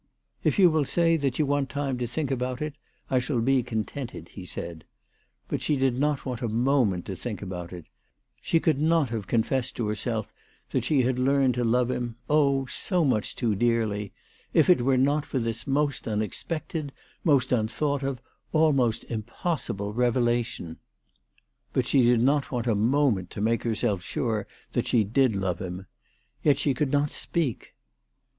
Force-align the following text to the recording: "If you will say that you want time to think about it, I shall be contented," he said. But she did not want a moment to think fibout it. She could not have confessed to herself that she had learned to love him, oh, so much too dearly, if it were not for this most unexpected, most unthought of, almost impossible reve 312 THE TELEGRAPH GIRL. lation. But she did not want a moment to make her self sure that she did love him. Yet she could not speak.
"If 0.43 0.57
you 0.57 0.71
will 0.71 0.83
say 0.83 1.15
that 1.17 1.37
you 1.37 1.45
want 1.45 1.69
time 1.69 1.99
to 1.99 2.07
think 2.07 2.31
about 2.31 2.59
it, 2.59 2.73
I 3.11 3.19
shall 3.19 3.39
be 3.39 3.61
contented," 3.61 4.29
he 4.29 4.45
said. 4.45 4.83
But 5.47 5.61
she 5.61 5.75
did 5.77 5.99
not 5.99 6.25
want 6.25 6.41
a 6.41 6.47
moment 6.47 7.05
to 7.05 7.15
think 7.15 7.39
fibout 7.41 7.71
it. 7.71 7.85
She 8.41 8.59
could 8.59 8.81
not 8.81 9.11
have 9.11 9.27
confessed 9.27 9.75
to 9.75 9.85
herself 9.85 10.33
that 10.71 10.85
she 10.85 11.03
had 11.03 11.19
learned 11.19 11.53
to 11.53 11.63
love 11.63 11.91
him, 11.91 12.15
oh, 12.31 12.65
so 12.65 13.05
much 13.05 13.35
too 13.35 13.53
dearly, 13.53 14.11
if 14.55 14.71
it 14.71 14.81
were 14.81 14.97
not 14.97 15.23
for 15.23 15.37
this 15.37 15.67
most 15.67 16.07
unexpected, 16.07 16.91
most 17.23 17.51
unthought 17.51 18.01
of, 18.01 18.23
almost 18.53 19.03
impossible 19.03 19.93
reve 19.93 20.15
312 20.15 20.15
THE 20.15 20.51
TELEGRAPH 20.51 20.63
GIRL. 20.65 20.73
lation. 20.73 20.77
But 21.73 21.85
she 21.85 22.01
did 22.01 22.23
not 22.23 22.51
want 22.51 22.65
a 22.65 22.73
moment 22.73 23.29
to 23.29 23.39
make 23.39 23.61
her 23.61 23.75
self 23.75 24.01
sure 24.01 24.47
that 24.71 24.87
she 24.87 25.03
did 25.03 25.35
love 25.35 25.61
him. 25.61 25.85
Yet 26.41 26.57
she 26.57 26.73
could 26.73 26.91
not 26.91 27.11
speak. 27.11 27.75